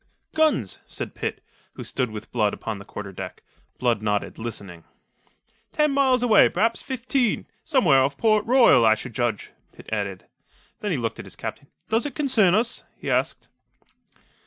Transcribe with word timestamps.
"Guns!" 0.33 0.79
said 0.87 1.13
Pitt, 1.13 1.43
who 1.73 1.83
stood 1.83 2.09
with 2.09 2.31
Blood 2.31 2.55
upon 2.55 2.79
the 2.79 2.85
quarter 2.85 3.11
deck. 3.11 3.43
Blood 3.77 4.01
nodded, 4.01 4.39
listening. 4.39 4.83
"Ten 5.71 5.91
miles 5.91 6.23
away, 6.23 6.49
perhaps 6.49 6.81
fifteen 6.81 7.45
somewhere 7.63 7.99
off 8.01 8.17
Port 8.17 8.43
Royal, 8.47 8.83
I 8.83 8.95
should 8.95 9.13
judge," 9.13 9.51
Pitt 9.73 9.87
added. 9.91 10.25
Then 10.79 10.89
he 10.89 10.97
looked 10.97 11.19
at 11.19 11.25
his 11.27 11.35
captain. 11.35 11.67
"Does 11.87 12.07
it 12.07 12.15
concern 12.15 12.55
us?" 12.55 12.83
he 12.97 13.11
asked. 13.11 13.47